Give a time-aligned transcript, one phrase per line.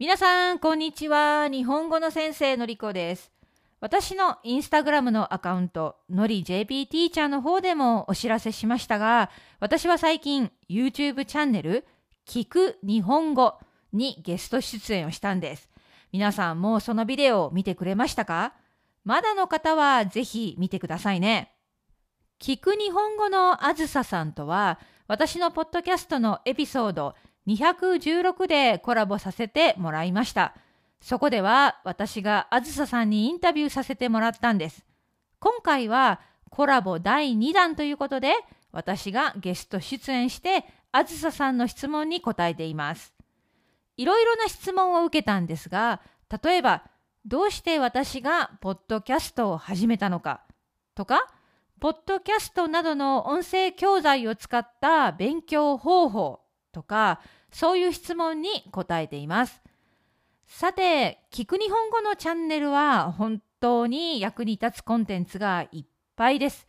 [0.00, 1.48] 皆さん、こんにちは。
[1.48, 3.32] 日本語の先生のりこです。
[3.80, 9.28] 私のインスタグラムのアカウント、のり JP ティーチャーの方でもお知らせしましたが、
[9.58, 11.84] 私は最近 YouTube チャンネル、
[12.28, 13.58] 聞く日本語
[13.92, 15.68] にゲスト出演をしたんです。
[16.12, 18.54] 皆さんもうそのビデオを見てくれましたか？
[19.02, 21.56] まだの方はぜひ見てくださいね。
[22.40, 27.16] 聞く日本語のあずささんとは、私のポッドキャストのエピソード
[27.48, 30.54] 216でコラボさせてもらいました。
[31.00, 34.84] そこでは私があずささんにインタビューさせてもらったんです。
[35.40, 38.34] 今回はコラボ第2弾ということで
[38.72, 43.14] 私がゲスト出演してあずささんの質問に答えています。
[43.96, 46.00] いろいろな質問を受けたんですが
[46.42, 46.84] 例えば
[47.26, 50.42] どうして私がポッドキャストを始めたのか
[50.94, 51.26] とか
[51.80, 56.40] ポッドキャストなどの音声教材を使った勉強方法
[56.72, 59.62] とかそういう質問に答えています。
[60.46, 65.84] さて、聞く日本語のチャンネルは本当に役に立つコンテンツがいっ
[66.16, 66.66] ぱいです。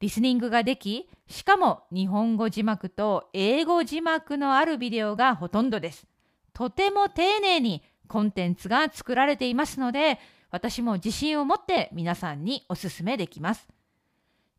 [0.00, 6.06] リスニングができ、しかも日本語字幕と英語字幕のあるビデオがほとんどです。
[6.52, 10.18] とても丁寧にコンテンツが作られていますので、
[10.50, 13.68] 私も自信を持って皆さんにお勧めできます。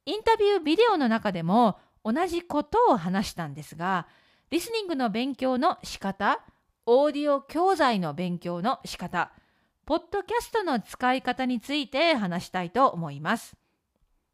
[0.05, 4.07] インタビュービデオの中でも同じことを話したんですが、
[4.51, 6.41] リスニングの勉強の仕方、
[6.85, 9.31] オーディオ教材の勉強の仕方、
[9.85, 13.55] ポッドキャストの使い方について話したいと思います。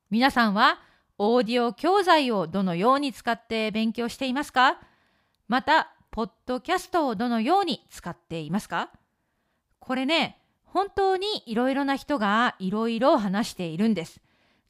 [0.10, 0.80] 皆さんは
[1.20, 4.80] オーディオ教材をどのように使って勉強していますか？
[5.48, 8.90] また、ポッドキャストをどのように使っていますか？
[9.78, 14.20] これね、本当にいろいろな人がいろいろ話しているんです。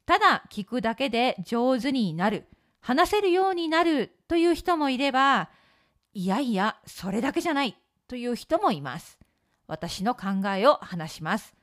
[0.06, 2.44] ただ聞くだけで上手になる。
[2.88, 5.50] 話せるようになるという人もいれば、
[6.14, 7.76] いやいや、それだけじゃない
[8.08, 9.20] という人もいます。
[9.68, 11.54] 私の考えを話します。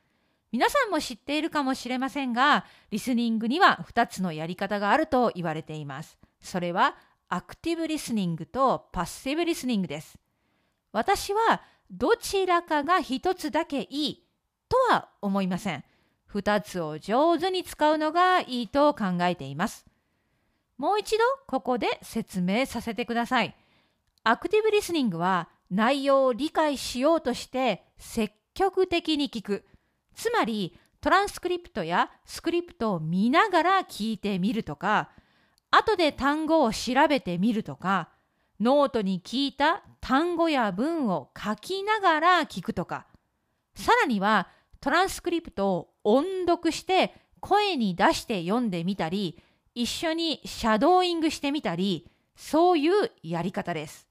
[0.53, 6.19] 皆さんも知っているかもしれませんが、リスニングには2つのやり方があると言われています。
[6.43, 6.95] それは、
[7.31, 10.19] アクティブリスニングとパッシブリスニングです。
[10.93, 14.27] 私は、どちらかが1つだけいい
[14.69, 15.85] とは思いません。
[16.35, 19.87] 2つを上手に使うのがいいと考えています。
[20.79, 23.57] もう一度ここで説明させてください。
[24.25, 29.65] アクティブリスニングは内容を理解しようとして積極的に聞く。
[30.15, 35.11] つまりトランスクリプトやスクリプトを見ながら聞いてみるとか、
[35.71, 38.09] 後で単語を調べてみるとか、
[38.61, 43.07] ノートに聞いた単語や文を書きながら聞くとか、
[43.75, 44.49] さらには
[44.81, 49.43] トランスクリプトを音読して声に出して読んでみたり、
[49.75, 54.09] 一緒にシャドーイングしてみたり、そういうやり方です。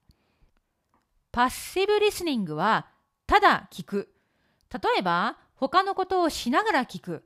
[1.31, 2.87] パッシブリスニングは、
[3.25, 4.13] ただ聞く。
[4.71, 7.23] 例えば、他のことをしながら聞く。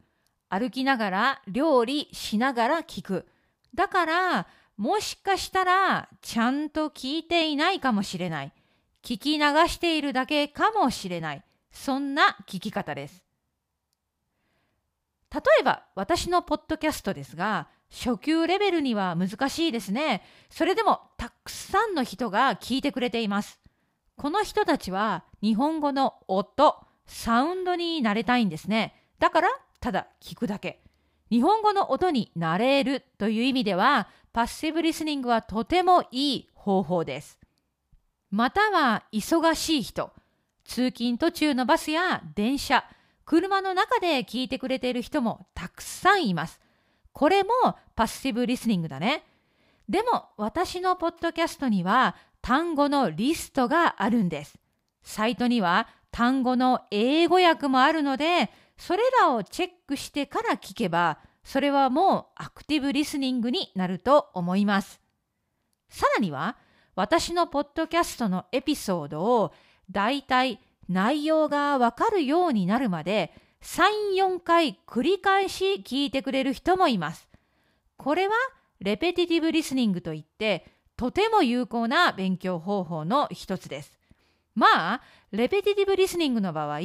[0.49, 3.27] 歩きながら、料理しながら聞く。
[3.73, 8.53] だから、もしかしたら、ちゃんと聞いていないかもしれない。
[9.03, 11.43] 聞き流しているだけかもしれない。
[11.71, 13.23] そんな聞き方です。
[15.33, 20.23] 例えば、私のポッドキャストですが、初級レベルには難しいですね。
[20.49, 23.59] それでもたくさんの人が聞いてくれています。
[24.15, 29.03] この人たちは日本語の音、サウンドに慣れたいんですね。
[29.19, 29.49] だから
[29.79, 30.81] ただ聞くだけ。
[31.29, 37.37] 日本語の音に慣れるという意味ではパッシブリスニングはとてもいい方法です。
[38.29, 40.11] または忙しい人、
[40.65, 42.83] 通勤途中のバスや電車、
[43.25, 46.59] 車の中で聞いてくれている人もたくさんいます。
[47.17, 47.49] これも
[47.95, 49.23] パッシブリスニングだね。
[49.89, 54.59] でも私のポッドキャストには単語のリストがあるんです。
[55.01, 65.01] サイトには単語の英語訳もあるので、それらをチェックしてから聞けば、それはもうアクティブリスニングになると思います。
[65.89, 66.55] さらには、
[66.93, 69.53] 私のポッドキャストのエピソードを
[69.89, 73.83] だいたい内容がわかるようになるまで3、
[74.17, 77.27] 4回繰り返し聞いてくれる人もいます。
[77.97, 78.35] これは
[78.79, 80.65] レペティティブリスニングといって、
[80.95, 83.97] とても有効な勉強方法の一つです。
[84.55, 85.01] まあ、
[85.31, 86.79] レペティティブリスニングの場合、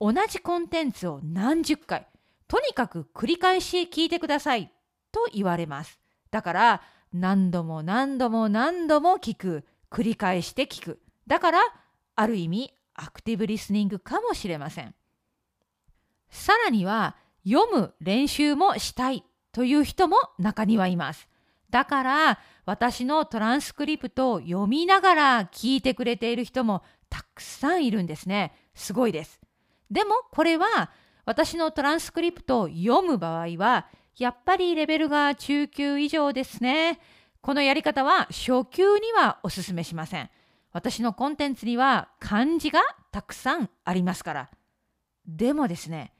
[0.00, 2.06] 同じコンテンツを何十回、
[2.48, 4.72] とにかく繰り返し聞いてください
[5.12, 6.00] と言われます。
[6.30, 6.82] だから、
[7.12, 11.02] 何度も何度も何度も聞く、繰り返して聞く。
[11.26, 11.60] だから、
[12.16, 14.94] ある意味、アクティブリスニングかもしれません。
[16.32, 17.14] さらには
[17.46, 21.28] 読む練習もしたいという人も中にはいます。
[21.70, 28.52] だから私のトランスクリプトを読みながら聞いてくれている人もたくさんいるんですね。
[28.74, 29.40] すごいです。
[29.90, 30.90] でもこれは
[31.26, 33.86] 私のトランスクリプトを読む場合は
[34.16, 36.98] やっぱりレベルが中級以上ですね。
[37.42, 40.30] このやり方は初級にはお勧めしません。
[40.72, 42.80] 私のコンテンツには漢字が
[43.10, 44.50] たくさんありますから。
[45.26, 46.12] でもですね、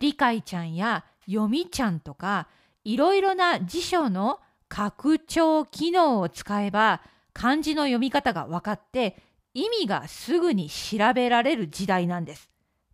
[0.00, 2.48] 理解ちゃんや読みちゃんとか
[2.84, 7.02] いろいろな辞書の拡張機能を使えば
[7.32, 9.16] 漢字の読み方が分かって
[9.54, 12.50] 意味がすぐに調べられる時代なんです。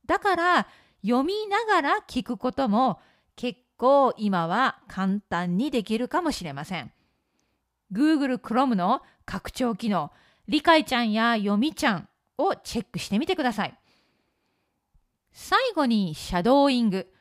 [0.06, 0.66] だから
[1.02, 3.00] 読みながら聞くことも
[3.36, 6.92] 結構今は簡単にできるかもしれません。
[7.92, 10.10] Google Chrome の拡張機能、
[10.48, 12.08] 理解ちゃんや読みちゃん
[12.38, 13.78] をチェックしてみてください。
[15.34, 17.12] 最後にシャドーイング。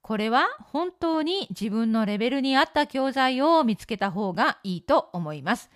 [0.00, 5.70] これは本当に自分のレベルに合った教材を見つけた方がいいと思います。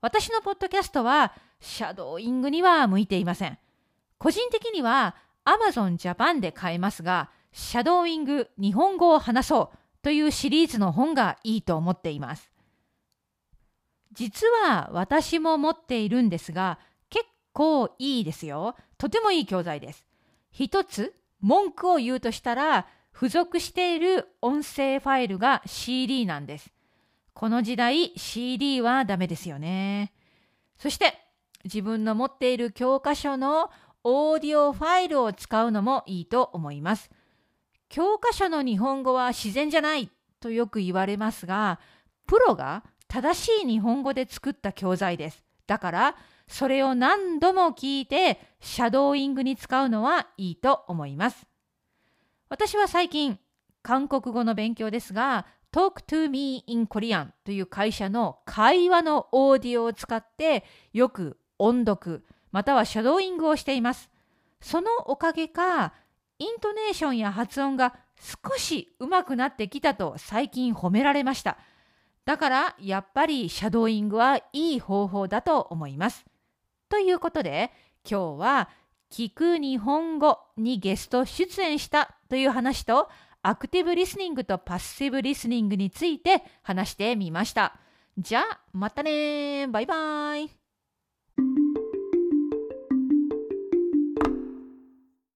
[0.00, 3.58] 私のポッドキャストはシャドーイングには向いていません。
[4.18, 12.52] 個人的には Amazon Japan で買えますが、シャドーイング日本語を話そうというシリーズの本がいいと思っています。
[14.12, 16.78] 実は私も持っているんですが、
[17.10, 18.76] 結構いいですよ。
[18.98, 20.06] とてもいい教材です。
[20.52, 21.12] 一つ
[21.44, 26.72] 文句を言うとしたら、付属している音声ファイルが CD なんです。
[27.34, 30.14] この時代 CD はダメですよね。
[30.78, 31.18] そして
[31.64, 33.70] 自分の持っている教科書の
[34.04, 37.10] オーディオファイルを使うのもいいと思います。
[37.90, 40.10] 教科書の日本語は自然じゃない
[40.40, 41.78] とよく言われますが、
[42.26, 45.44] プロが正しい日本語で作った教材です。
[45.66, 51.46] だから、それを何度も聞いて、シャドーイングに使うのはいいと思います。
[52.48, 53.38] 私は最近、
[53.82, 60.62] 韓国語の勉強ですが、Talk to me in Korean という会社の会話のオーディオを使って
[60.92, 64.08] よく音読またはシャドーイングをしています。
[64.60, 65.92] そのおかげか
[66.38, 71.58] イントネーションや発音が少し上手くなってきたと最近褒められました。
[72.24, 76.24] だからやっぱりシャドーイングはいい方法だと思います。
[76.88, 77.72] ということで
[78.08, 78.68] 今日は
[79.10, 83.08] 聞く日本語にゲスト出演したという話と
[83.42, 87.76] アクティブリスニングとパッシブリスニングについて話してみました。
[88.16, 90.63] じゃあまたねバイバイ